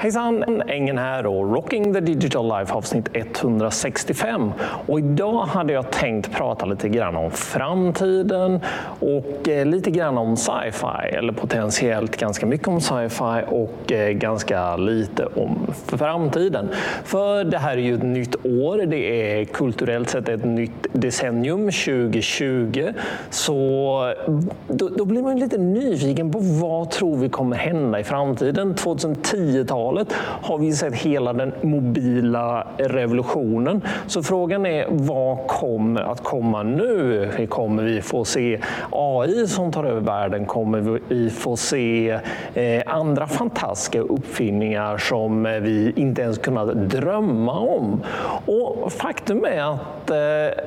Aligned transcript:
Hejsan! 0.00 0.62
Engen 0.66 0.98
här 0.98 1.26
och 1.26 1.54
Rocking 1.54 1.94
the 1.94 2.00
Digital 2.00 2.58
Life 2.58 2.74
avsnitt 2.74 3.08
165. 3.12 4.52
Och 4.86 4.98
idag 4.98 5.44
hade 5.44 5.72
jag 5.72 5.90
tänkt 5.90 6.32
prata 6.32 6.66
lite 6.66 6.88
grann 6.88 7.16
om 7.16 7.30
framtiden 7.30 8.60
och 9.00 9.48
eh, 9.48 9.66
lite 9.66 9.90
grann 9.90 10.18
om 10.18 10.36
sci-fi, 10.36 11.14
eller 11.16 11.32
potentiellt 11.32 12.16
ganska 12.16 12.46
mycket 12.46 12.68
om 12.68 12.80
sci-fi 12.80 13.42
och 13.48 13.92
eh, 13.92 14.10
ganska 14.10 14.76
lite 14.76 15.26
om 15.26 15.66
framtiden. 15.86 16.68
För 17.04 17.44
det 17.44 17.58
här 17.58 17.72
är 17.72 17.82
ju 17.82 17.94
ett 17.94 18.02
nytt 18.02 18.36
år, 18.46 18.86
det 18.86 19.40
är 19.40 19.44
kulturellt 19.44 20.10
sett 20.10 20.28
ett 20.28 20.44
nytt 20.44 20.86
decennium, 20.92 21.70
2020. 21.70 22.92
Så 23.30 24.14
mm, 24.26 24.50
då, 24.68 24.88
då 24.88 25.04
blir 25.04 25.22
man 25.22 25.38
lite 25.38 25.58
nyfiken 25.58 26.32
på 26.32 26.38
vad 26.38 26.90
tror 26.90 27.16
vi 27.16 27.28
kommer 27.28 27.56
hända 27.56 28.00
i 28.00 28.04
framtiden? 28.04 28.74
2010-talet 28.74 29.87
90-talet 29.88 30.12
har 30.42 30.58
vi 30.58 30.72
sett 30.72 30.94
hela 30.94 31.32
den 31.32 31.52
mobila 31.62 32.66
revolutionen. 32.78 33.82
Så 34.06 34.22
frågan 34.22 34.66
är 34.66 34.86
vad 34.90 35.46
kommer 35.46 36.00
att 36.00 36.22
komma 36.22 36.62
nu? 36.62 37.46
Kommer 37.48 37.82
vi 37.82 38.02
få 38.02 38.24
se 38.24 38.60
AI 38.90 39.46
som 39.46 39.72
tar 39.72 39.84
över 39.84 40.00
världen? 40.00 40.46
Kommer 40.46 41.00
vi 41.08 41.30
få 41.30 41.56
se 41.56 42.10
eh, 42.54 42.82
andra 42.86 43.26
fantastiska 43.26 44.00
uppfinningar 44.00 44.98
som 44.98 45.46
eh, 45.46 45.52
vi 45.52 45.92
inte 45.96 46.22
ens 46.22 46.38
kunnat 46.38 46.74
drömma 46.74 47.58
om? 47.58 48.02
Och 48.46 48.92
faktum 48.92 49.44
är 49.44 49.74
att 49.74 50.10
eh, 50.10 50.64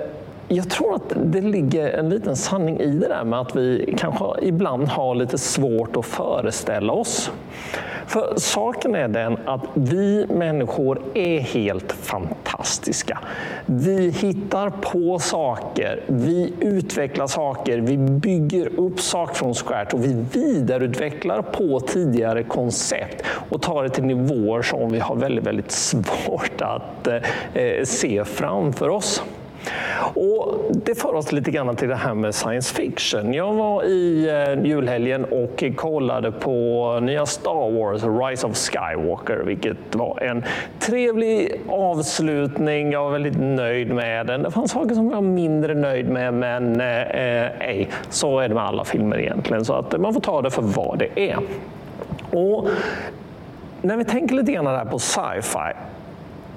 jag 0.54 0.70
tror 0.70 0.96
att 0.96 1.14
det 1.16 1.42
ligger 1.42 1.90
en 1.90 2.10
liten 2.10 2.36
sanning 2.36 2.80
i 2.80 2.92
det 2.92 3.08
där 3.08 3.24
med 3.24 3.40
att 3.40 3.56
vi 3.56 3.96
kanske 3.98 4.26
ibland 4.42 4.88
har 4.88 5.16
lite 5.16 5.38
svårt 5.38 5.98
att 5.98 6.06
föreställa 6.06 6.94
oss. 6.94 7.32
För 8.08 8.34
saken 8.38 8.96
är 8.96 9.08
den 9.08 9.38
att 9.46 9.62
vi 9.74 10.26
människor 10.30 11.02
är 11.14 11.40
helt 11.40 11.92
fantastiska. 11.92 13.20
Vi 13.66 14.10
hittar 14.10 14.70
på 14.70 15.20
saker, 15.20 16.04
vi 16.08 16.54
utvecklar 16.60 17.28
saker, 17.28 17.78
vi 17.78 17.98
bygger 17.98 18.80
upp 18.80 19.00
saker 19.00 19.34
från 19.34 19.54
scratch 19.54 19.94
och 19.94 20.06
vi 20.06 20.26
vidareutvecklar 20.34 21.42
på 21.42 21.80
tidigare 21.80 22.44
koncept 22.44 23.26
och 23.50 23.62
tar 23.62 23.84
det 23.84 23.90
till 23.90 24.04
nivåer 24.06 24.62
som 24.62 24.92
vi 24.92 25.00
har 25.00 25.16
väldigt, 25.16 25.48
väldigt 25.48 25.72
svårt 25.72 26.62
att 26.62 27.08
eh, 27.08 27.84
se 27.84 28.26
framför 28.26 28.90
oss. 28.90 29.24
Och 30.14 30.58
det 30.86 30.96
för 30.96 31.16
oss 31.16 31.32
lite 31.32 31.52
grann 31.52 31.76
till 31.76 31.90
det 31.90 31.96
här 31.96 32.14
med 32.14 32.36
science 32.36 32.76
fiction. 32.76 33.34
Jag 33.34 33.54
var 33.54 33.84
i 33.84 34.30
eh, 34.30 34.66
julhelgen 34.66 35.26
och 35.26 35.64
kollade 35.76 36.32
på 36.32 37.00
nya 37.02 37.26
Star 37.26 37.72
Wars, 37.72 38.04
Rise 38.04 38.48
of 38.48 38.56
Skywalker, 38.56 39.38
vilket 39.38 39.96
var 39.96 40.24
en 40.24 40.44
trevlig 40.80 41.62
avslutning. 41.70 42.92
Jag 42.92 43.04
var 43.04 43.12
väldigt 43.12 43.40
nöjd 43.40 43.94
med 43.94 44.28
den. 44.28 44.44
Det 44.44 44.52
fanns 44.52 44.72
saker 44.72 44.96
som 44.96 45.06
jag 45.06 45.16
var 45.16 45.22
mindre 45.22 45.74
nöjd 45.74 46.10
med, 46.10 46.34
men 46.34 46.82
eh, 46.82 47.62
ej, 47.62 47.90
så 48.10 48.40
är 48.40 48.50
det 48.50 48.56
med 48.56 48.64
alla 48.64 48.86
filmer 48.86 49.20
egentligen. 49.20 49.66
Så 49.66 49.74
att 49.74 50.00
man 50.00 50.14
får 50.14 50.22
ta 50.22 50.42
det 50.42 50.52
för 50.52 50.62
vad 50.62 51.00
det 51.00 51.30
är. 51.30 51.38
Och 52.32 52.68
när 53.82 53.98
vi 53.98 54.06
tänker 54.06 54.36
lite 54.36 54.52
grann 54.52 54.68
här 54.68 54.86
på 54.86 55.00
sci-fi 55.00 55.74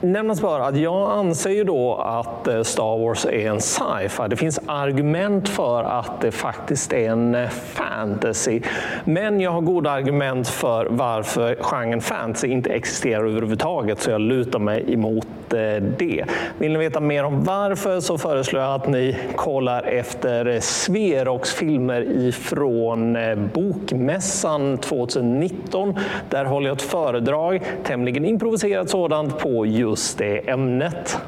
Nämnas 0.04 0.40
bara 0.40 0.66
att 0.66 0.76
jag 0.76 1.10
anser 1.10 1.50
ju 1.50 1.64
då 1.64 1.94
att 1.94 2.48
eh, 2.48 2.62
Star 2.62 2.98
Wars 2.98 3.26
är 3.26 3.50
en 3.50 3.60
sci-fi. 3.60 4.22
Det 4.30 4.36
finns 4.36 4.60
argument 4.66 5.48
för 5.48 5.84
att 5.84 6.20
det 6.20 6.30
faktiskt 6.30 6.92
är 6.92 7.10
en 7.10 7.34
eh, 7.34 7.48
fantasy. 7.48 8.60
Men 9.04 9.40
jag 9.40 9.50
har 9.50 9.60
goda 9.60 9.90
argument 9.90 10.48
för 10.48 10.86
varför 10.90 11.56
genren 11.60 12.00
fantasy 12.00 12.48
inte 12.48 12.70
existerar 12.70 13.24
överhuvudtaget, 13.24 14.00
så 14.00 14.10
jag 14.10 14.20
lutar 14.20 14.58
mig 14.58 14.92
emot 14.92 15.26
Eh, 15.54 15.82
det. 15.98 16.24
Vill 16.58 16.72
ni 16.72 16.78
veta 16.78 17.00
mer 17.00 17.24
om 17.24 17.44
varför 17.44 18.00
så 18.00 18.18
föreslår 18.18 18.62
jag 18.62 18.74
att 18.74 18.88
ni 18.88 19.16
kollar 19.36 19.82
efter 19.82 20.60
Sverox 20.60 21.54
filmer 21.54 22.00
ifrån 22.00 23.16
eh, 23.16 23.36
Bokmässan 23.36 24.78
2019. 24.78 25.98
Där 26.30 26.44
håller 26.44 26.68
jag 26.68 26.76
ett 26.76 26.82
föredrag, 26.82 27.62
tämligen 27.82 28.24
improviserat 28.24 28.90
sådant, 28.90 29.38
på 29.38 29.66
just 29.66 30.18
det 30.18 30.50
ämnet. 30.50 31.18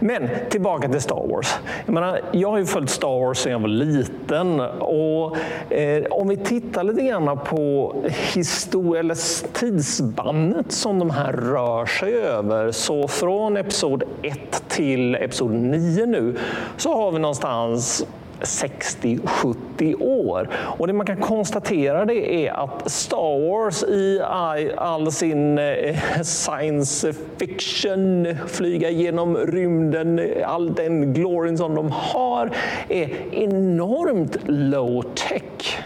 Men 0.00 0.28
tillbaka 0.50 0.88
till 0.88 1.00
Star 1.00 1.28
Wars. 1.28 1.54
Jag, 1.86 1.94
menar, 1.94 2.20
jag 2.32 2.50
har 2.50 2.58
ju 2.58 2.66
följt 2.66 2.90
Star 2.90 3.26
Wars 3.26 3.38
sedan 3.38 3.52
jag 3.52 3.58
var 3.58 3.68
liten. 3.68 4.60
Och, 4.60 5.36
eh, 5.72 6.04
om 6.10 6.28
vi 6.28 6.36
tittar 6.36 6.84
lite 6.84 7.02
grann 7.02 7.38
på 7.44 7.94
historia, 8.34 9.00
eller 9.00 9.16
tidsbandet 9.52 10.72
som 10.72 10.98
de 10.98 11.10
här 11.10 11.32
rör 11.32 11.86
sig 11.86 12.14
över. 12.14 12.72
Så 12.72 13.08
från 13.08 13.56
Episod 13.68 14.02
1 14.22 14.62
till 14.68 15.14
Episod 15.14 15.50
9 15.50 16.06
nu 16.06 16.36
så 16.76 16.94
har 16.94 17.12
vi 17.12 17.18
någonstans 17.18 18.06
60-70 18.40 20.02
år. 20.02 20.48
Och 20.54 20.86
det 20.86 20.92
man 20.92 21.06
kan 21.06 21.16
konstatera 21.16 22.04
det 22.04 22.46
är 22.46 22.52
att 22.52 22.90
Star 22.90 23.48
Wars 23.48 23.82
i 23.82 24.20
all 24.76 25.12
sin 25.12 25.58
eh, 25.58 25.96
science 26.22 27.12
fiction, 27.38 28.26
flyga 28.46 28.90
genom 28.90 29.36
rymden, 29.36 30.20
all 30.46 30.74
den 30.74 31.14
gloryn 31.14 31.58
som 31.58 31.74
de 31.74 31.90
har, 31.90 32.50
är 32.88 33.10
enormt 33.32 34.36
low 34.46 35.02
tech. 35.02 35.78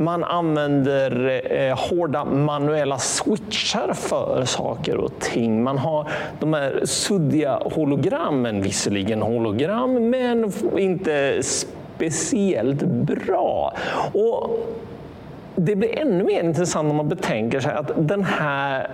Man 0.00 0.24
använder 0.24 1.40
eh, 1.52 1.78
hårda 1.78 2.24
manuella 2.24 2.98
switchar 2.98 3.92
för 3.94 4.44
saker 4.44 4.96
och 4.96 5.18
ting. 5.18 5.62
Man 5.62 5.78
har 5.78 6.08
de 6.40 6.52
här 6.52 6.80
suddiga 6.84 7.60
hologrammen, 7.64 8.62
visserligen 8.62 9.22
hologram, 9.22 10.10
men 10.10 10.52
inte 10.78 11.42
speciellt 11.42 12.82
bra. 12.82 13.74
Och 14.12 14.58
det 15.56 15.76
blir 15.76 15.98
ännu 15.98 16.24
mer 16.24 16.42
intressant 16.42 16.90
om 16.90 16.96
man 16.96 17.08
betänker 17.08 17.60
sig 17.60 17.72
att 17.72 17.90
den 17.96 18.24
här 18.24 18.90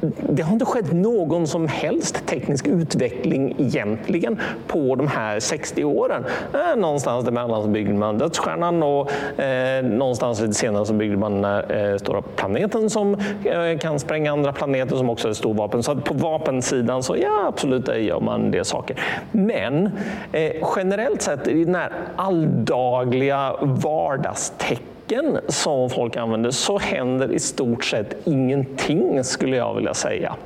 det 0.00 0.42
har 0.42 0.52
inte 0.52 0.64
skett 0.64 0.92
någon 0.92 1.46
som 1.46 1.68
helst 1.68 2.26
teknisk 2.26 2.66
utveckling 2.66 3.54
egentligen 3.58 4.40
på 4.66 4.94
de 4.94 5.08
här 5.08 5.40
60 5.40 5.84
åren. 5.84 6.24
Eh, 6.54 6.76
någonstans 6.76 7.24
däremellan 7.24 7.62
så 7.62 7.68
byggde 7.68 7.94
man 7.94 8.18
dödsstjärnan 8.18 8.82
och 8.82 9.12
eh, 9.40 9.84
någonstans 9.84 10.40
lite 10.40 10.54
senare 10.54 10.86
så 10.86 10.92
byggde 10.92 11.16
man 11.16 11.42
den 11.42 11.70
eh, 11.70 11.96
stora 11.96 12.22
planeten 12.22 12.90
som 12.90 13.14
eh, 13.44 13.78
kan 13.80 13.98
spränga 13.98 14.32
andra 14.32 14.52
planeter 14.52 14.96
som 14.96 15.10
också 15.10 15.28
är 15.28 15.30
ett 15.30 15.36
stort 15.36 15.56
vapen. 15.56 15.82
Så 15.82 15.96
på 15.96 16.14
vapensidan 16.14 17.02
så 17.02 17.16
ja, 17.16 17.46
absolut, 17.48 17.86
där 17.86 17.94
gör 17.94 18.20
man 18.20 18.50
det 18.50 18.64
saker. 18.64 19.00
Men 19.32 19.90
eh, 20.32 20.52
generellt 20.76 21.22
sett 21.22 21.48
i 21.48 21.64
den 21.64 21.74
här 21.74 21.92
alldagliga 22.16 23.56
vardagstecken 23.60 24.97
tecken 25.08 25.38
som 25.48 25.90
folk 25.90 26.16
använder 26.16 26.50
så 26.50 26.78
händer 26.78 27.32
i 27.32 27.38
stort 27.38 27.84
sett 27.84 28.16
ingenting 28.24 29.24
skulle 29.24 29.56
jag 29.56 29.74
vilja 29.74 29.94
säga. 29.94 30.36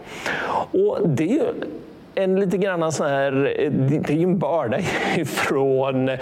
Och 0.72 1.08
det 1.08 1.38
är 1.38 1.52
en 2.14 2.40
lite 2.40 2.58
grann 2.58 2.92
sån 2.92 3.06
här, 3.06 3.32
det 3.70 4.12
är 4.12 4.16
ju 4.16 4.22
en 4.22 4.38
börda 4.38 4.76
eh, 5.16 5.24
från, 5.24 6.08
eh, 6.08 6.18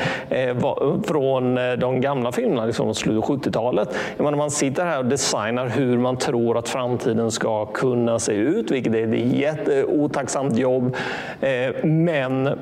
från 1.04 1.54
de 1.54 2.00
gamla 2.00 2.32
filmerna, 2.32 2.66
liksom 2.66 2.94
slutet 2.94 3.30
av 3.30 3.38
70-talet. 3.38 3.88
Man 4.18 4.50
sitter 4.50 4.84
här 4.84 4.98
och 4.98 5.06
designar 5.06 5.68
hur 5.68 5.98
man 5.98 6.16
tror 6.16 6.58
att 6.58 6.68
framtiden 6.68 7.30
ska 7.30 7.66
kunna 7.66 8.18
se 8.18 8.32
ut, 8.32 8.70
vilket 8.70 8.94
är 8.94 9.14
ett 9.14 9.34
jätteotacksamt 9.34 10.58
jobb. 10.58 10.96
Eh, 11.40 11.84
men 11.84 12.58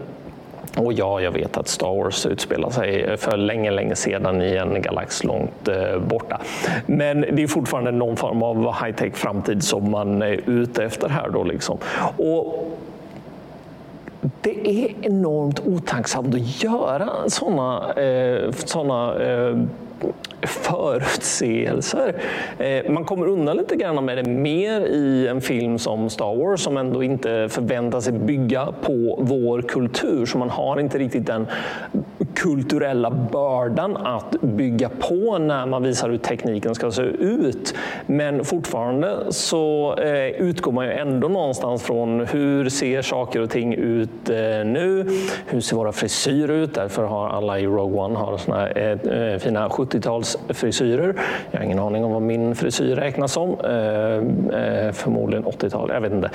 och 0.79 0.93
ja, 0.93 1.21
jag 1.21 1.31
vet 1.31 1.57
att 1.57 1.69
Star 1.69 2.03
Wars 2.03 2.27
utspelar 2.27 2.71
sig 2.71 3.17
för 3.17 3.37
länge, 3.37 3.71
länge 3.71 3.97
sedan 3.97 4.43
i 4.43 4.57
en 4.57 4.83
galax 4.83 5.25
långt 5.25 5.69
eh, 5.69 5.99
borta. 5.99 6.41
Men 6.87 7.21
det 7.21 7.43
är 7.43 7.47
fortfarande 7.47 7.91
någon 7.91 8.17
form 8.17 8.43
av 8.43 8.57
high-tech 8.57 9.15
framtid 9.15 9.65
som 9.65 9.91
man 9.91 10.23
är 10.23 10.41
ute 10.47 10.85
efter 10.85 11.09
här. 11.09 11.29
Då 11.29 11.45
liksom. 11.45 11.79
Och 12.17 12.69
det 14.41 14.85
är 14.85 14.95
enormt 15.03 15.61
otacksamt 15.67 16.35
att 16.35 16.65
göra 16.65 17.11
sådana 17.27 17.93
eh, 17.93 18.51
såna, 18.53 19.15
eh, 19.23 19.57
förutsägelser. 20.43 22.15
Eh, 22.59 22.91
man 22.91 23.05
kommer 23.05 23.27
undan 23.27 23.57
lite 23.57 23.77
grann 23.77 24.05
med 24.05 24.19
det 24.19 24.31
mer 24.31 24.81
i 24.81 25.29
en 25.29 25.41
film 25.41 25.79
som 25.79 26.11
Star 26.11 26.35
Wars 26.37 26.61
som 26.61 26.77
ändå 26.77 27.03
inte 27.03 27.49
förväntar 27.49 28.01
sig 28.01 28.13
bygga 28.13 28.67
på 28.83 29.19
vår 29.23 29.63
kultur. 29.63 30.27
Så 30.27 30.39
man 30.39 30.51
har 30.51 30.81
inte 30.81 30.99
riktigt 30.99 31.27
den 31.27 31.47
kulturella 32.39 33.11
bördan 33.11 33.97
att 33.97 34.41
bygga 34.41 34.89
på 34.89 35.39
när 35.39 35.67
man 35.67 35.83
visar 35.83 36.11
hur 36.11 36.19
tekniken 36.19 36.75
ska 36.75 36.91
se 36.91 37.03
ut. 37.03 37.75
Men 38.07 38.45
fortfarande 38.45 39.19
så 39.33 39.95
eh, 39.99 40.27
utgår 40.27 40.73
man 40.73 40.87
ju 40.87 40.93
ändå 40.93 41.29
någonstans 41.29 41.83
från 41.83 42.27
hur 42.27 42.69
ser 42.69 43.03
saker 43.03 43.41
och 43.41 43.51
ting 43.51 43.75
ut 43.75 44.31
eh, 44.31 44.37
nu? 44.65 45.07
Hur 45.47 45.61
ser 45.61 45.77
våra 45.77 45.93
frisyrer 45.93 46.55
ut? 46.55 46.75
Därför 46.75 47.05
har 47.05 47.29
alla 47.29 47.59
i 47.59 47.67
Rogue 47.67 48.01
One 48.01 48.19
har 48.19 48.37
såna 48.37 48.57
här, 48.57 48.99
eh, 49.33 49.39
fina 49.39 49.69
70-talsfrisyrer. 49.69 51.15
Jag 51.51 51.59
har 51.59 51.65
ingen 51.65 51.79
aning 51.79 52.05
om 52.05 52.13
vad 52.13 52.23
min 52.23 52.55
frisyr 52.55 52.97
räknas 52.97 53.33
som. 53.33 53.57
Förmodligen 54.93 55.45
80-tal, 55.45 55.91
jag 55.95 56.01
vet 56.01 56.13
inte. 56.13 56.31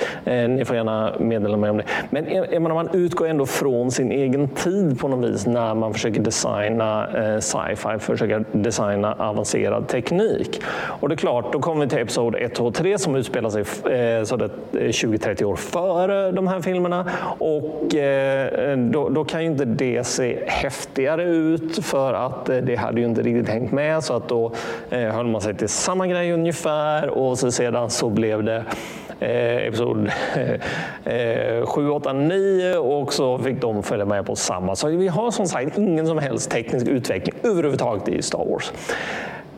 Ni 0.48 0.64
får 0.64 0.76
gärna 0.76 1.12
meddela 1.18 1.56
mig 1.56 1.70
om 1.70 1.76
det. 1.76 1.84
Men 2.10 2.24
menar, 2.24 2.74
man 2.74 2.88
utgår 2.92 3.26
ändå 3.26 3.46
från 3.46 3.90
sin 3.90 4.12
egen 4.12 4.48
tid 4.48 4.98
på 4.98 5.08
något 5.08 5.30
vis 5.30 5.46
när 5.46 5.74
man 5.74 5.93
försöker 5.94 6.20
designa 6.20 7.08
eh, 7.16 7.38
sci-fi, 7.40 7.98
försöker 7.98 8.44
designa 8.52 9.14
avancerad 9.14 9.88
teknik. 9.88 10.62
Och 11.00 11.08
det 11.08 11.14
är 11.14 11.16
klart, 11.16 11.52
då 11.52 11.60
kommer 11.60 11.84
vi 11.84 11.90
till 11.90 11.98
Episod 11.98 12.34
1, 12.34 12.54
2 12.54 12.70
3 12.70 12.98
som 12.98 13.16
utspelar 13.16 13.50
sig 13.50 13.60
eh, 13.60 13.94
20-30 13.94 15.42
eh, 15.42 15.48
år 15.48 15.56
före 15.56 16.32
de 16.32 16.46
här 16.46 16.60
filmerna. 16.60 17.10
Och 17.38 17.94
eh, 17.94 18.78
då, 18.78 19.08
då, 19.08 19.24
kan 19.24 19.40
ju 19.40 19.46
inte 19.46 19.64
det 19.64 20.04
se 20.04 20.38
häftigare 20.46 21.24
ut 21.24 21.84
för 21.84 22.14
att 22.14 22.48
eh, 22.48 22.56
det 22.56 22.76
hade 22.76 23.00
ju 23.00 23.06
inte 23.06 23.22
riktigt 23.22 23.48
hängt 23.48 23.72
med. 23.72 24.04
Så 24.04 24.14
att 24.14 24.28
då 24.28 24.52
eh, 24.90 25.00
höll 25.00 25.26
man 25.26 25.40
sig 25.40 25.54
till 25.54 25.68
samma 25.68 26.06
grej 26.06 26.32
ungefär 26.32 27.08
och 27.08 27.38
så 27.38 27.52
sedan 27.52 27.90
så 27.90 28.10
blev 28.10 28.44
det 28.44 28.64
Eh, 29.20 29.66
episod 29.66 30.06
eh, 31.04 31.66
7, 31.66 31.90
8, 31.90 32.12
9 32.12 32.76
och 32.76 33.12
så 33.12 33.38
fick 33.38 33.60
de 33.60 33.82
följa 33.82 34.04
med 34.04 34.26
på 34.26 34.36
samma. 34.36 34.76
Så 34.76 34.88
vi 34.88 35.08
har 35.08 35.30
som 35.30 35.46
sagt 35.46 35.78
ingen 35.78 36.06
som 36.06 36.18
helst 36.18 36.50
teknisk 36.50 36.86
utveckling 36.86 37.34
överhuvudtaget 37.42 38.08
i 38.08 38.22
Star 38.22 38.44
Wars. 38.44 38.72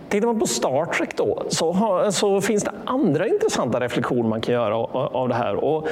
Tittar 0.08 0.26
man 0.26 0.38
på 0.38 0.46
Star 0.46 0.84
Trek 0.84 1.16
då, 1.16 1.42
så, 1.48 1.72
har, 1.72 2.10
så, 2.10 2.40
finns 2.40 2.64
det 2.64 2.70
andra 2.84 3.28
intressanta 3.28 3.80
reflektioner 3.80 4.28
man 4.28 4.40
kan 4.40 4.54
göra 4.54 4.76
av, 4.76 5.28
det 5.28 5.34
här. 5.34 5.64
Och 5.64 5.88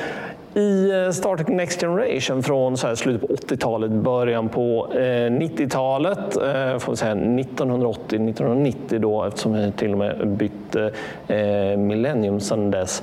I 0.54 0.90
eh, 0.90 1.10
Star 1.10 1.36
Trek 1.36 1.48
Next 1.48 1.80
Generation 1.80 2.42
från 2.42 2.76
så 2.76 2.86
här 2.86 2.94
slutet 2.94 3.28
på 3.28 3.34
80-talet, 3.34 3.90
början 3.90 4.48
på 4.48 4.88
eh, 4.92 4.98
90-talet, 5.30 6.36
eh, 6.36 6.78
får 6.78 6.94
säga 6.94 7.14
1980-1990 7.14 8.98
då, 8.98 9.24
eftersom 9.24 9.52
vi 9.52 9.72
till 9.72 9.92
och 9.92 9.98
med 9.98 10.28
bytte 10.28 10.90
eh, 11.28 11.78
millennium 11.78 12.40
sedan 12.40 12.70
dess, 12.70 13.02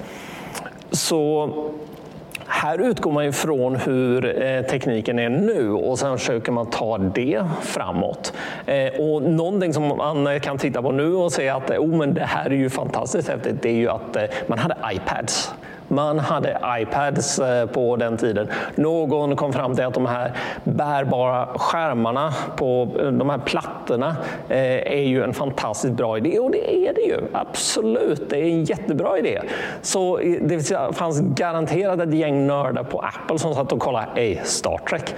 så 0.92 1.50
här 2.46 2.82
utgår 2.82 3.12
man 3.12 3.26
ifrån 3.26 3.76
hur 3.76 4.44
eh, 4.44 4.62
tekniken 4.62 5.20
är 5.20 5.30
nu 5.30 5.72
och 5.72 6.00
sen 6.00 6.18
försöker 6.18 6.52
man 6.52 6.66
ta 6.66 6.98
det 6.98 7.44
framåt. 7.62 8.34
Eh, 8.66 9.02
och 9.02 9.22
någonting 9.22 9.74
som 9.74 9.88
man 9.88 10.40
kan 10.40 10.58
titta 10.58 10.82
på 10.82 10.92
nu 10.92 11.14
och 11.14 11.32
säga 11.32 11.56
att 11.56 11.70
eh, 11.70 11.78
oh, 11.78 11.98
men 11.98 12.14
det 12.14 12.26
här 12.26 12.46
är 12.46 12.56
ju 12.56 12.70
fantastiskt 12.70 13.30
häftigt, 13.30 13.62
det 13.62 13.70
är 13.70 13.76
ju 13.76 13.90
att 13.90 14.16
eh, 14.16 14.24
man 14.48 14.60
hade 14.60 14.76
iPads 14.94 15.54
man 15.92 16.20
hade 16.20 16.60
iPads 16.80 17.40
eh, 17.40 17.66
på 17.66 17.96
den 17.96 18.18
tiden. 18.18 18.48
Någon 18.76 19.36
kom 19.36 19.54
fram 19.54 19.76
till 19.76 19.86
att 19.86 19.94
de 19.94 20.06
här 20.06 20.32
bärbara 20.64 21.46
skärmarna 21.56 22.34
på 22.56 22.88
eh, 23.00 23.12
de 23.12 23.30
här 23.30 23.38
plattorna 23.38 24.16
eh, 24.50 24.94
är 24.94 25.04
ju 25.04 25.24
en 25.24 25.34
fantastiskt 25.34 25.94
bra 25.94 26.18
idé. 26.18 26.40
Och 26.40 26.52
det 26.52 26.88
är 26.88 26.94
det 26.94 27.02
ju, 27.02 27.20
absolut. 27.34 28.30
Det 28.30 28.38
är 28.38 28.44
en 28.44 28.64
jättebra 28.64 29.20
idé. 29.20 29.42
Så 29.82 30.20
det 30.42 30.72
fanns 30.94 31.22
garanterat 31.22 32.00
ett 32.00 32.14
gäng 32.14 32.48
nördar 32.48 32.84
på 32.84 33.00
Apple 33.00 33.40
som 33.40 33.54
satt 33.54 33.72
och 33.72 33.80
kollade, 33.80 34.08
ej, 34.16 34.42
Star 34.44 34.78
Trek 34.90 35.16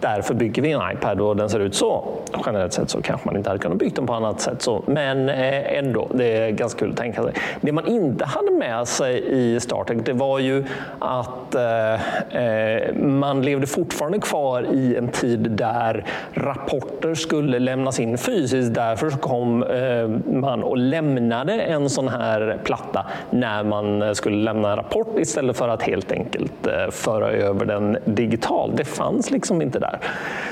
därför 0.00 0.34
bygger 0.34 0.62
vi 0.62 0.72
en 0.72 0.80
iPad 0.92 1.20
och 1.20 1.36
den 1.36 1.50
ser 1.50 1.60
ut 1.60 1.74
så. 1.74 2.04
Generellt 2.46 2.72
sett 2.72 2.90
så 2.90 3.02
kanske 3.02 3.28
man 3.28 3.36
inte 3.36 3.50
hade 3.50 3.58
kunnat 3.58 3.78
bygga 3.78 3.94
den 3.94 4.06
på 4.06 4.14
annat 4.14 4.40
sätt. 4.40 4.62
Så. 4.62 4.82
Men 4.86 5.28
ändå, 5.28 6.08
det 6.14 6.24
är 6.24 6.50
ganska 6.50 6.78
kul 6.78 6.90
att 6.90 6.96
tänka 6.96 7.22
sig. 7.22 7.32
Det 7.60 7.72
man 7.72 7.86
inte 7.86 8.24
hade 8.24 8.50
med 8.58 8.88
sig 8.88 9.24
i 9.28 9.60
Star 9.60 9.84
Trek, 9.84 9.98
det 10.04 10.12
var 10.12 10.38
ju 10.38 10.64
att 10.98 11.54
eh, 11.54 12.42
eh, 12.42 12.94
man 12.94 13.42
levde 13.42 13.66
fortfarande 13.66 14.18
kvar 14.18 14.66
i 14.72 14.96
en 14.96 15.08
tid 15.08 15.50
där 15.50 16.04
rapporter 16.32 17.14
skulle 17.14 17.58
lämnas 17.58 18.00
in 18.00 18.18
fysiskt. 18.18 18.74
Därför 18.74 19.10
kom 19.10 19.62
eh, 19.62 20.08
man 20.40 20.62
och 20.62 20.76
lämnade 20.76 21.52
en 21.52 21.90
sån 21.90 22.08
här 22.08 22.58
platta 22.64 23.06
när 23.30 23.64
man 23.64 24.14
skulle 24.14 24.36
lämna 24.36 24.70
en 24.70 24.76
rapport 24.76 25.18
istället 25.18 25.56
för 25.56 25.68
att 25.68 25.82
helt 25.82 26.12
enkelt 26.12 26.66
eh, 26.66 26.90
föra 26.90 27.30
över 27.30 27.66
den 27.66 27.98
digitalt. 28.04 28.76
Det 28.76 28.84
fanns 28.84 29.30
liksom 29.30 29.62
inte 29.62 29.78
där. 29.78 29.98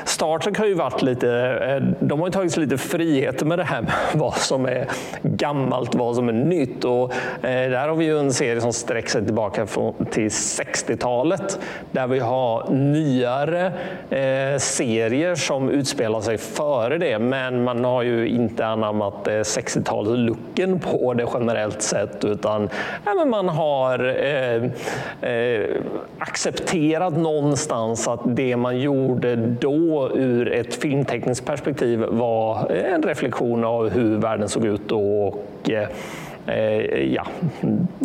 Star 0.05 0.39
Trek 0.39 0.59
har 0.59 0.67
ju 0.67 0.75
varit 0.75 1.03
lite, 1.03 1.31
eh, 1.31 2.06
de 2.06 2.21
har 2.21 2.27
ju 2.27 2.33
tagit 2.33 2.53
sig 2.53 2.62
lite 2.62 2.79
friheter 2.79 3.47
med 3.47 3.59
det 3.59 3.65
här 3.65 3.83
med 3.83 3.93
vad 4.15 4.35
som 4.35 4.67
är 4.67 4.87
gammalt, 5.23 5.95
vad 5.95 6.17
som 6.17 6.29
är 6.29 6.33
nytt. 6.33 6.85
Och 6.85 7.15
eh, 7.45 7.71
där 7.71 7.89
har 7.94 7.99
vi 7.99 8.05
ju 8.05 8.19
en 8.19 8.32
serie 8.32 8.61
som 8.61 8.73
sträcker 8.73 9.08
sig 9.08 9.25
tillbaka 9.25 9.67
till 10.11 10.29
60-talet 10.29 11.58
där 11.93 12.06
vi 12.06 12.19
har 12.19 12.70
nyare 12.70 13.67
eh, 14.11 14.58
serier 14.58 15.35
som 15.35 15.70
utspelar 15.70 16.20
sig 16.20 16.38
före 16.38 16.99
det. 16.99 17.19
Men 17.19 17.64
man 17.64 17.85
har 17.85 18.02
ju 18.02 18.29
inte 18.29 18.67
anammat 18.67 19.29
eh, 19.29 19.32
60-talslooken 19.32 20.81
på 20.81 21.14
det 21.14 21.26
generellt 21.35 21.82
sett 21.82 22.25
utan 22.25 22.69
ja, 23.05 23.25
man 23.25 23.49
har 23.49 23.99
eh, 24.25 24.64
eh, 25.31 25.70
accepterat 26.19 27.17
någonstans 27.17 28.08
att 28.08 28.20
det 28.25 28.56
man 28.56 28.79
gjorde 28.79 29.37
då 29.37 30.11
ur 30.14 30.52
ett 30.52 30.75
filmtekniskt 30.75 31.46
perspektiv 31.46 32.05
var 32.08 32.70
en 32.70 33.02
reflektion 33.02 33.64
av 33.64 33.88
hur 33.88 34.17
världen 34.17 34.49
såg 34.49 34.64
ut 34.64 34.88
då 34.88 35.26
och 35.26 35.70
Eh, 35.70 35.88
Eh, 36.46 37.14
ja, 37.14 37.26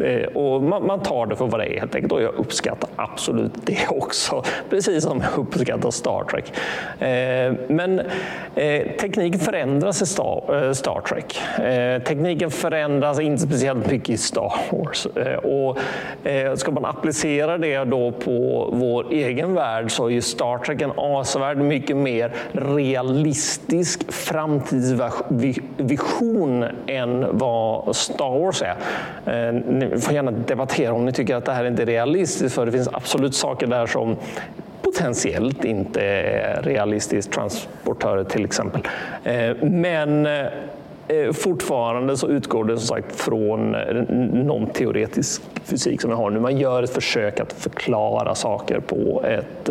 eh, 0.03 0.27
och 0.27 0.63
man, 0.63 1.00
tar 1.00 1.25
det 1.25 1.36
för 1.36 1.47
vad 1.47 1.59
det 1.59 1.75
är 1.75 1.80
helt 1.80 1.95
enkelt 1.95 2.13
och 2.13 2.21
jag 2.21 2.33
uppskattar 2.33 2.89
absolut 2.95 3.53
det 3.65 3.88
också. 3.89 4.44
Precis 4.69 5.03
som 5.03 5.21
jag 5.21 5.39
uppskattar 5.39 5.91
Star 5.91 6.24
Trek. 6.24 6.53
Eh, 7.01 7.53
men 7.68 8.01
tekniken 9.00 9.39
förändras 9.39 10.01
i 10.01 10.06
Star, 10.06 11.01
Trek. 11.01 11.39
Tekniken 12.07 12.51
förändras 12.51 13.19
inte 13.19 13.44
speciellt 13.44 13.91
mycket 13.91 14.09
i 14.09 14.18
Star 14.18 14.53
Wars. 14.69 15.07
Och 15.44 15.77
ska 16.59 16.71
man 16.71 16.86
applicera 16.86 17.57
det 17.57 17.83
då 17.83 18.12
på 18.12 18.69
vår 18.74 19.12
egen 19.12 19.53
värld 19.53 19.91
så 19.91 20.09
är 20.09 20.21
Star 20.21 20.57
Trek 20.57 20.81
en 20.81 20.91
avsevärt 20.95 21.57
mycket 21.57 21.97
mer 21.97 22.33
realistisk 22.51 24.12
framtidsvision 24.12 26.65
än 26.88 27.38
vad 27.38 27.95
Star 27.95 28.29
Star 28.30 28.68
är. 29.26 29.48
Eh, 29.48 29.54
ni 29.54 30.00
får 30.00 30.14
gärna 30.14 30.31
debattera 30.31 30.94
om 30.94 31.06
ni 31.06 31.12
tycker 31.12 31.36
att 31.36 31.46
det 31.46 31.52
här 31.52 31.66
inte 31.66 31.81
är 31.81 31.86
realistiskt, 31.86 32.56
för 32.56 32.66
det 32.66 32.72
finns 32.72 32.90
absolut 32.94 33.36
saker 33.36 33.68
där 33.68 33.86
som 33.86 34.16
potentiellt 34.81 35.66
inte 35.66 36.02
är 36.02 36.62
realistiskt, 36.62 37.31
transportörer 37.31 38.24
till 38.24 38.46
exempel. 38.46 38.81
Eh, 39.24 39.56
men 39.62 40.25
eh, 40.25 41.32
fortfarande 41.34 42.18
så 42.18 42.27
utgår 42.27 42.63
det 42.63 42.77
som 42.77 42.88
sagt 42.88 43.15
från 43.15 43.72
någon 44.34 44.68
teoretisk 44.68 45.42
fysik 45.63 46.01
som 46.01 46.10
vi 46.10 46.15
har 46.15 46.30
nu. 46.30 46.39
Man 46.39 46.58
gör 46.58 46.84
ett 46.84 46.94
försök 46.94 47.39
att 47.39 47.53
förklara 47.53 48.36
saker 48.36 48.80
på, 48.80 49.24
ett, 49.25 49.70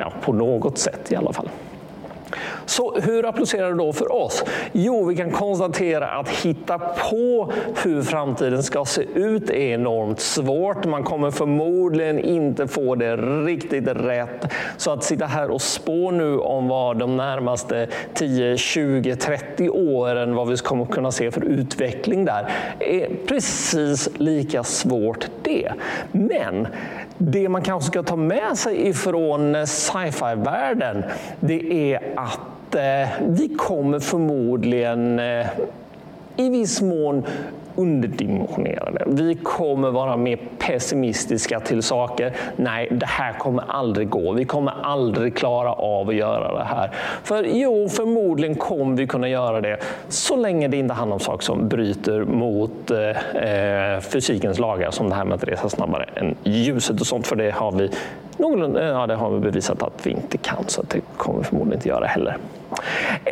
ja, 0.00 0.12
på 0.22 0.32
något 0.32 0.78
sätt 0.78 1.12
i 1.12 1.16
alla 1.16 1.32
fall. 1.32 1.48
Så 2.66 3.00
hur 3.00 3.26
applicerar 3.26 3.70
det 3.70 3.76
då 3.76 3.92
för 3.92 4.12
oss? 4.12 4.44
Jo, 4.72 5.04
vi 5.04 5.16
kan 5.16 5.30
konstatera 5.30 6.08
att 6.08 6.28
hitta 6.28 6.78
på 6.78 7.52
hur 7.82 8.02
framtiden 8.02 8.62
ska 8.62 8.84
se 8.84 9.02
ut 9.14 9.50
är 9.50 9.54
enormt 9.54 10.20
svårt. 10.20 10.84
Man 10.84 11.02
kommer 11.02 11.30
förmodligen 11.30 12.18
inte 12.18 12.66
få 12.66 12.94
det 12.94 13.16
riktigt 13.16 13.88
rätt. 13.88 14.52
Så 14.76 14.90
att 14.90 15.04
sitta 15.04 15.26
här 15.26 15.50
och 15.50 15.62
spå 15.62 16.10
nu 16.10 16.38
om 16.38 16.68
vad 16.68 16.98
de 16.98 17.16
närmaste 17.16 17.88
10, 18.14 18.56
20, 18.56 19.16
30 19.16 19.68
åren, 19.68 20.34
vad 20.34 20.48
vi 20.48 20.56
kommer 20.56 20.84
kunna 20.84 21.12
se 21.12 21.30
för 21.30 21.44
utveckling 21.44 22.24
där, 22.24 22.52
är 22.80 23.08
precis 23.26 24.08
lika 24.18 24.64
svårt 24.64 25.26
det. 25.42 25.72
Men 26.12 26.68
det 27.18 27.48
man 27.48 27.62
kanske 27.62 27.90
ska 27.90 28.02
ta 28.02 28.16
med 28.16 28.58
sig 28.58 28.88
ifrån 28.88 29.66
sci-fi-världen, 29.66 31.04
det 31.40 31.92
är 31.92 32.12
att 32.16 32.40
eh, 32.74 33.08
vi 33.20 33.48
kommer 33.48 33.98
förmodligen 33.98 35.18
eh, 35.18 35.46
i 36.36 36.48
viss 36.48 36.82
mån 36.82 37.24
underdimensionerade. 37.76 39.04
Vi 39.06 39.34
kommer 39.34 39.90
vara 39.90 40.16
mer 40.16 40.38
pessimistiska 40.58 41.60
till 41.60 41.82
saker. 41.82 42.32
Nej, 42.56 42.88
det 42.90 43.06
här 43.06 43.32
kommer 43.32 43.64
aldrig 43.68 44.08
gå. 44.08 44.32
Vi 44.32 44.44
kommer 44.44 44.72
aldrig 44.82 45.36
klara 45.36 45.72
av 45.72 46.08
att 46.08 46.14
göra 46.14 46.58
det 46.58 46.64
här. 46.64 46.90
För 47.22 47.44
jo, 47.44 47.88
förmodligen 47.88 48.54
kommer 48.54 48.96
vi 48.96 49.06
kunna 49.06 49.28
göra 49.28 49.60
det 49.60 49.76
så 50.08 50.36
länge 50.36 50.68
det 50.68 50.76
inte 50.76 50.94
handlar 50.94 51.14
om 51.14 51.20
saker 51.20 51.44
som 51.44 51.68
bryter 51.68 52.24
mot 52.24 52.90
eh, 52.90 53.94
eh 53.94 54.00
fysikens 54.00 54.58
lagar 54.58 54.90
som 54.90 55.08
det 55.08 55.14
här 55.14 55.24
med 55.24 55.34
att 55.34 55.44
resa 55.44 55.68
snabbare 55.68 56.08
än 56.14 56.34
ljuset 56.44 57.00
och 57.00 57.06
sånt. 57.06 57.26
För 57.26 57.36
det 57.36 57.50
har 57.50 57.72
vi 57.72 57.90
någon, 58.36 58.74
ja, 58.74 59.06
det 59.06 59.14
har 59.14 59.30
vi 59.30 59.40
bevisat 59.40 59.82
att 59.82 60.06
vi 60.06 60.10
inte 60.10 60.38
kan, 60.38 60.64
så 60.66 60.82
det 60.82 61.00
kommer 61.16 61.38
vi 61.38 61.44
förmodligen 61.44 61.78
inte 61.78 61.88
göra 61.88 62.06
heller. 62.06 62.36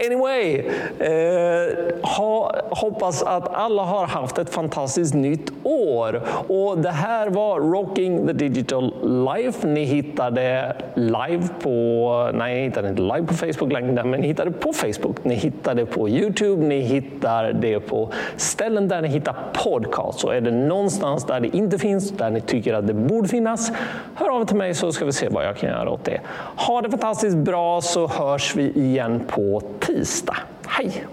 Anyway, 0.07 0.59
eh, 0.99 2.01
ha, 2.03 2.55
hoppas 2.71 3.23
att 3.23 3.55
alla 3.55 3.83
har 3.83 4.07
haft 4.07 4.39
ett 4.39 4.51
fantastiskt 4.51 5.15
nytt 5.15 5.53
år. 5.63 6.23
Och 6.49 6.79
det 6.79 6.91
här 6.91 7.31
var 7.31 7.61
Rocking 7.61 8.27
the 8.27 8.33
Digital 8.33 8.95
Life. 9.37 9.67
Ni 9.69 9.85
hittar 9.85 10.31
det 10.31 10.77
live 10.95 11.49
på, 11.63 12.31
nej 12.35 12.55
ni 12.55 12.63
hittar 12.65 12.83
det 12.83 12.89
inte 12.89 13.03
live 13.03 13.27
på 13.27 13.35
Facebook 13.35 13.73
längre, 13.73 14.05
men 14.05 14.21
ni 14.21 14.27
hittar 14.27 14.45
det 14.45 14.51
på 14.51 14.73
Facebook. 14.73 15.25
Ni 15.25 15.35
hittar 15.35 15.75
det 15.75 15.87
på 15.87 16.09
Youtube, 16.09 16.67
ni 16.67 16.81
hittar 16.81 17.53
det 17.53 17.81
på 17.81 18.09
ställen 18.37 18.89
där 18.89 19.03
ni 19.03 19.09
hittar 19.09 19.35
podcast. 19.65 20.21
Så 20.21 20.31
är 20.31 20.41
det 20.41 20.51
någonstans 20.51 21.25
där 21.25 21.41
det 21.41 21.57
inte 21.57 21.79
finns, 21.79 22.11
där 22.11 22.31
ni 22.31 22.41
tycker 22.41 22.75
att 22.75 22.87
det 22.87 22.95
borde 22.95 23.29
finnas, 23.29 23.73
hör 24.15 24.35
av 24.35 24.43
er 24.43 24.45
till 24.45 24.57
mig 24.57 24.75
så 24.75 24.93
ska 24.93 25.05
vi 25.05 25.13
se 25.13 25.29
vad 25.29 25.45
jag 25.45 25.57
kan 25.57 25.69
göra 25.69 25.91
åt 25.91 26.05
det. 26.05 26.21
Ha 26.57 26.81
det 26.81 26.91
fantastiskt 26.91 27.37
bra 27.37 27.81
så 27.81 28.07
hörs 28.07 28.57
vi 28.57 28.71
igen 28.71 29.21
på 29.31 29.63
tisdag. 29.81 30.37
Hej! 30.67 31.07